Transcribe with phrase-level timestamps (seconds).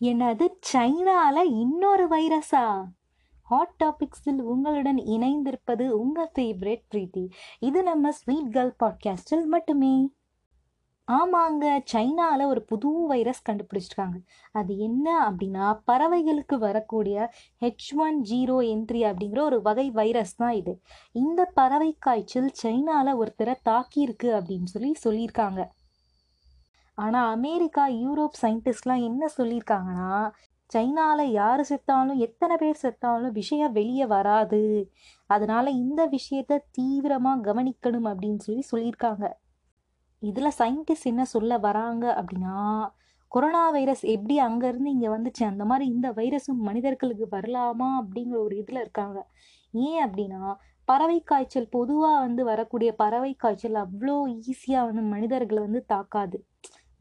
[0.00, 2.84] என்னது சைனால இன்னொரு வைரஸா?
[3.42, 7.28] ஹாட் டாபிக்ஸில் உங்களுடன் இணைந்திருப்பது உங்க ஃபேவரட் பிரீத்தி.
[7.58, 10.10] இது நம்ம ஸ்வீட் கேர்ள் பாட்காஸ்டில் மட்டுமே.
[11.12, 14.22] ஆமாங்க சைனால ஒரு புது வைரஸ் கண்டுபிடிச்சிருக்காங்க.
[14.52, 20.80] அது என்ன அப்படின்னா பறவைகளுக்கு வரக்கூடிய ஹெச் ஒன் ஜீரோ என்ட்ரி அப்படிங்கிற ஒரு வகை வைரஸ் தான் இது.
[21.12, 25.66] இந்த பறவை காய்ச்சல் சைனால ஒருத்தரை தாக்கியிருக்கு அப்படின்னு சொல்லி சொல்லியிருக்காங்க.
[27.00, 30.12] ஆனால் அமெரிக்கா யூரோப் சயின்டிஸ்ட்லாம் என்ன சொல்லியிருக்காங்கன்னா
[30.70, 34.62] சைனாவில் யார் செத்தாலும் எத்தனை பேர் செத்தாலும் விஷயம் வெளியே வராது.
[35.30, 39.26] அதனால இந்த விஷயத்த தீவிரமாக கவனிக்கணும் அப்படின்னு சொல்லி சொல்லியிருக்காங்க.
[40.22, 42.56] இதில் சயின்டிஸ்ட் என்ன சொல்ல வராங்க அப்படின்னா
[43.32, 48.80] கொரோனா வைரஸ் எப்படி அங்கேருந்து இங்கே வந்துச்சு அந்த மாதிரி இந்த வைரஸும் மனிதர்களுக்கு வரலாமா அப்படிங்கிற ஒரு இதில்
[48.80, 49.18] இருக்காங்க.
[49.74, 50.42] ஏன் அப்படின்னா
[50.88, 54.16] பறவை காய்ச்சல் பொதுவாக வந்து வரக்கூடிய பறவை காய்ச்சல் அவ்வளோ
[54.50, 56.38] ஈஸியாக வந்து மனிதர்களை வந்து தாக்காது.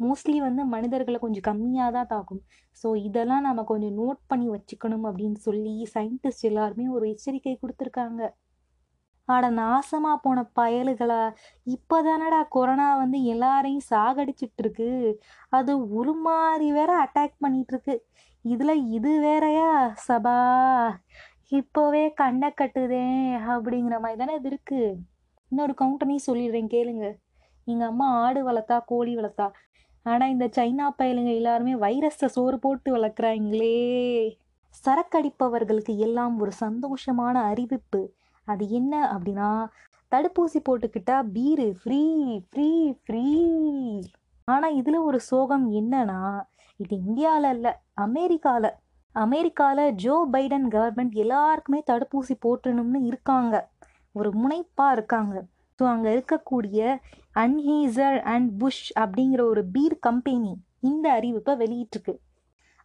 [0.04, 2.42] மோஸ்ட்லி வந்து மனிதர்களை கொஞ்சம் கம்மியாக தான் தாக்கும்.
[2.82, 8.22] ஸோ இதெல்லாம் நம்ம கொஞ்சம் நோட் பண்ணி வச்சுக்கணும் அப்படின்னு சொல்லி சயின்டிஸ்ட் எல்லாருமே ஒரு எச்சரிக்கை கொடுத்துருக்காங்க.
[9.34, 11.20] ஆட நாசமாக போன பயலுகளா
[11.76, 14.88] இப்போ தானடா கொரோனா வந்து எல்லாரையும் சாகடிச்சிட்டு இருக்கு
[15.58, 17.96] அது உருமாறி வேற அட்டாக் பண்ணிட்டு இருக்கு
[18.46, 19.70] இதில் இது வேறயா?
[20.08, 20.38] சபா
[21.60, 23.06] இப்போவே கண்ணை கட்டுதே
[23.54, 24.82] அப்படிங்கிற மாதிரி தானே இது இருக்கு.
[25.52, 27.06] இன்னொரு கவுண்டனையும் சொல்லிடுறேன் கேளுங்க.
[27.68, 29.48] எங்கள் அம்மா ஆடு வளர்த்தா கோழி வளர்த்தா.
[30.12, 33.76] ஆனால் இந்த சைனா பயலுங்க எல்லாருமே வைரஸை சோறு போட்டு வளர்க்குறாங்களே.
[34.86, 38.02] சரக்கடிப்பவர்களுக்கு எல்லாம் ஒரு சந்தோஷமான அறிவிப்பு.
[38.48, 39.50] அது என்ன அப்படின்னா
[40.12, 42.04] தடுப்பூசி போட்டுக்கிட்டா பீரு ஃப்ரீ
[42.50, 42.70] ஃப்ரீ
[43.02, 43.26] ஃப்ரீ.
[44.48, 46.22] ஆனால் இதில் ஒரு சோகம் என்னன்னா
[46.80, 47.72] இது இந்தியாவில் இல்லை
[48.06, 48.72] அமெரிக்காவில்
[49.16, 53.56] அமெரிக்காவில் ஜோ பைடன் கவர்மெண்ட் எல்லாருக்குமே தடுப்பூசி போட்டணும்னு இருக்காங்க.
[54.16, 55.36] ஒரு முனைப்பாக இருக்காங்க.
[55.80, 56.98] ஸோ அங்கே இருக்கக்கூடிய
[57.44, 60.54] அன்ஹீசர் அண்ட் புஷ் அப்படிங்கிற ஒரு பீர் கம்பெனி
[60.90, 62.16] இந்த அறிவிப்பை வெளியிட்டிருக்கு.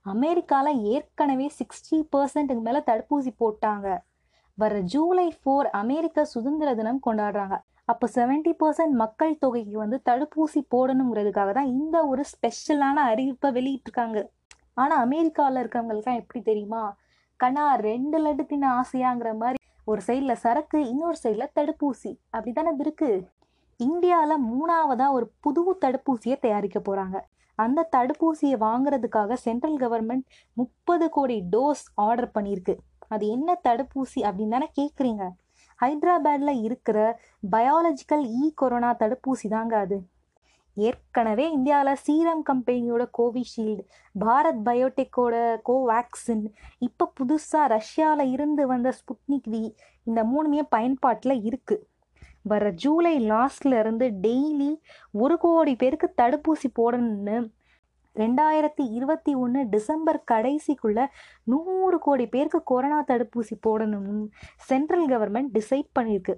[0.06, 3.87] அமெரிக்காவில் ஏற்கனவே சிக்ஸ்டி பர்சன்ட்டுக்கு மேலே தடுப்பூசி போட்டாங்க.
[4.59, 7.56] வர ஜூலை ஃபோர் அமெரிக்க சுதந்திர தினம் கொண்டாடுறாங்க.
[7.93, 14.21] அப்போ செவன்டி பர்சன்ட் மக்கள் தொகைக்கு வந்து தடுப்பூசி போடணுங்கிறதுக்காக தான் இந்த ஒரு ஸ்பெஷலான அறிவிப்பை வெளியிட்டிருக்காங்க.
[14.83, 16.84] ஆனால் அமெரிக்காவில் இருக்கவங்களுக்குலாம் எப்படி தெரியுமா?
[17.41, 22.17] கண்ணா ரெண்டு லட்டு தின்ன ஆசையாங்கிற மாதிரி ஒரு சைடில் சரக்கு இன்னொரு சைடில் தடுப்பூசி.
[22.31, 23.28] அப்படி தானே இருக்கு?
[23.77, 27.21] இந்தியாவில் மூணாவதாக ஒரு புது தடுப்பூசியை தயாரிக்க போகிறாங்க
[27.56, 32.77] அந்த தடுப்பூசியை வாங்குறதுக்காக சென்ட்ரல் கவர்மெண்ட் முப்பது கோடி டோஸ் ஆர்டர் பண்ணியிருக்கு.
[33.09, 35.28] அது என்ன தடுப்பூசி அப்படின்னு தானே கேட்குறீங்க
[35.83, 37.21] ஹைதராபாத்தில் இருக்கிற
[37.53, 40.06] பயாலஜிக்கல் இ கொரோனா தடுப்பூசி தாங்க அது.
[40.76, 43.82] ஏற்கனவே இந்தியாவில் சீரம் கம்பெனியோட கோவிஷீல்டு
[44.14, 45.34] பாரத் பயோடெக்கோட
[45.68, 46.44] கோவேக்சின்
[46.78, 49.64] இப்போ புதுசாக ரஷ்யாவில் இருந்து வந்த ஸ்புட்னிக் வி
[50.06, 51.84] இந்த மூணுமே பயன்பாட்டில் இருக்குது
[52.44, 54.70] வர ஜூலை லாஸ்ட்ல இருந்து டெய்லி
[55.14, 57.36] ஒரு கோடி பேருக்கு தடுப்பூசி போடணும்னு
[58.16, 61.00] ரெண்டாயிரத்தி இருபத்தி ஒன்று டிசம்பர் கடைசிக்குள்ள
[61.44, 64.26] நூறு கோடி பேருக்கு கொரோனா தடுப்பூசி போடணும்னு
[64.66, 66.34] சென்ட்ரல் கவர்மெண்ட் டிசைட் பண்ணியிருக்கு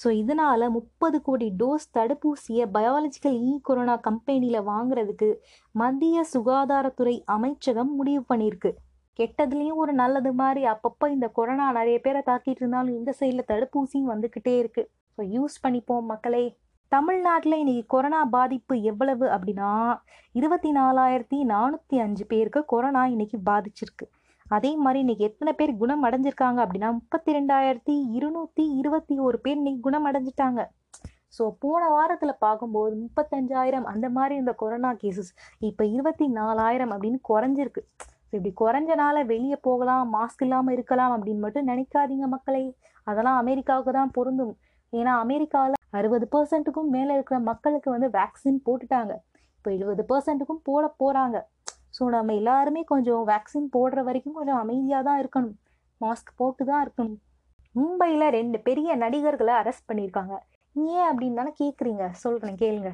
[0.00, 5.28] ஸோ இதனால் முப்பது கோடி டோஸ் தடுப்பூசியை பயாலஜிக்கல் இ கொரோனா கம்பெனியில் வாங்குறதுக்கு
[5.74, 8.70] மத்திய சுகாதாரத்துறை அமைச்சகம் முடிவு பண்ணியிருக்கு.
[9.18, 14.54] கெட்டதுலேயும் ஒரு நல்லது மாதிரி அப்பப்போ இந்த கொரோனா நிறைய பேரை தாக்கிட்டு இருந்தாலும் இந்த சைடில் தடுப்பூசியும் வந்துக்கிட்டே
[14.62, 14.88] இருக்குது
[15.18, 16.44] ஸோ யூஸ் பண்ணிப்போம் மக்களே.
[16.92, 19.72] தமிழ்நாட்டில் இன்னைக்கு கொரோனா பாதிப்பு எவ்வளவு அப்படின்னா
[20.34, 24.06] இருபத்தி நாலாயிரத்தி நானூற்றி அஞ்சு பேருக்கு கொரோனா இன்னைக்கு பாதிச்சிருக்கு.
[24.56, 29.82] அதே மாதிரி இன்னைக்கு எத்தனை பேர் குணம் அடைஞ்சிருக்காங்க அப்படின்னா முப்பத்தி ரெண்டாயிரத்தி இருநூத்தி இருபத்தி ஒரு பேர் இன்னைக்கு
[29.86, 30.60] குணம் அடைஞ்சிட்டாங்க.
[31.36, 35.30] ஸோ போன வாரத்தில் பார்க்கும்போது முப்பத்தஞ்சாயிரம் அந்த மாதிரி இந்த கொரோனா கேசஸ்
[35.68, 37.82] இப்போ இருபத்தி நாலாயிரம் அப்படின்னு குறைஞ்சிருக்கு.
[38.28, 42.64] ஸோ இப்படி குறைஞ்சனால வெளியே போகலாம் மாஸ்க் இல்லாமல் இருக்கலாம் அப்படின்னு மட்டும் நினைக்காதீங்க மக்களே.
[43.06, 44.52] அதெல்லாம் அமெரிக்காவுக்கு தான் பொருந்தும்.
[44.92, 49.12] ஏன்னா அமெரிக்காவில் அறுபது பர்சன்ட்டுக்கும் மேலே இருக்கிற மக்களுக்கு வந்து வேக்சின் போட்டுட்டாங்க.
[49.58, 51.38] இப்போ எழுபது பர்சன்ட்டுக்கும் போட போகிறாங்க
[52.00, 55.56] ஸோ நம்ம எல்லாருமே கொஞ்சம் வேக்சின் போடுற வரைக்கும் கொஞ்சம் அமைதியாக தான் இருக்கணும்.
[56.00, 57.18] மாஸ்க் போட்டு தான் இருக்கணும்.
[57.74, 60.34] மும்பையில் ரெண்டு பெரிய நடிகர்களை அரெஸ்ட் பண்ணியிருக்காங்க.
[60.76, 62.90] ஏன் அப்படின்னு தானே கேட்குறீங்க சொல்கிறேன் கேளுங்க.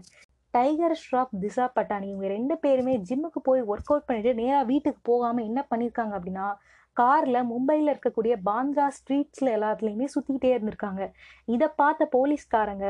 [0.54, 5.46] டைகர் ஷ்ராப் திசா பட்டானி இவங்க ரெண்டு பேருமே ஜிம்முக்கு போய் ஒர்க் அவுட் பண்ணிட்டு நேராக வீட்டுக்கு போகாமல்
[5.50, 6.48] என்ன பண்ணியிருக்காங்க அப்படின்னா
[6.96, 11.02] காரில் மும்பையில் இருக்கக்கூடிய பாந்த்ரா ஸ்ட்ரீட்ஸில் எல்லாத்துலேயுமே சுற்றிக்கிட்டே இருந்திருக்காங்க.
[11.54, 12.86] இதை பார்த்த போலீஸ்காரங்க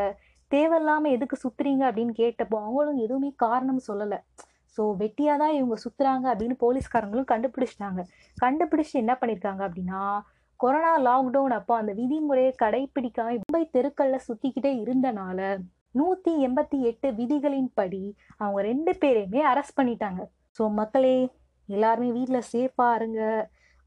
[0.50, 4.20] தேவையில்லாமல் எதுக்கு சுற்றுறீங்க அப்படின்னு கேட்டப்போ அவங்களும் எதுவுமே காரணம் சொல்லலை.
[4.76, 8.00] ஸோ வெட்டியாக தான் இவங்க சுற்றுறாங்க அப்படின்னு போலீஸ்காரங்களும் கண்டுபிடிச்சிட்டாங்க.
[8.38, 10.02] கண்டுபிடிச்சி என்ன பண்ணியிருக்காங்க அப்படின்னா
[10.60, 15.40] கொரோனா லாக்டவுன் அப்போ அந்த விதிமுறையை கடைப்பிடிக்காம மும்பை தெருக்களில் சுற்றிக்கிட்டே இருந்தனால
[15.98, 18.02] நூற்றி எண்பத்தி எட்டு விதிகளின் படி
[18.40, 20.22] அவங்க ரெண்டு பேரையுமே அரெஸ்ட் பண்ணிட்டாங்க.
[20.58, 21.16] ஸோ மக்களே
[21.68, 23.20] எல்லாருமே வீட்டில் சேஃபாக இருங்க.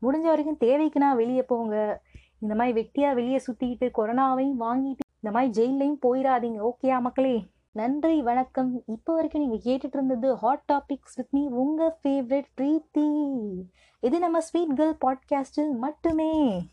[0.01, 1.75] முடிஞ்ச வரைக்கும் தேவைக்குனா வெளியே போங்க.
[2.43, 7.35] இந்த மாதிரி வெட்டியாக வெளியே சுற்றிக்கிட்டு கொரோனாவையும் வாங்கிட்டு இந்த மாதிரி ஜெயிலையும் போயிடாதீங்க ஓகேயா மக்களே?
[7.79, 8.81] நன்றி வணக்கம்.
[8.85, 13.07] இப்போ வரைக்கும் நீங்கள் கேட்டுட்டு இருந்தது ஹாட் டாபிக்ஸ் வித் மீ உங்கள் ஃபேவரட் பிரீத்தி.
[13.99, 16.69] இது நம்ம ஸ்வீட் கேர்ள் பாட்காஸ்டில் மட்டுமே.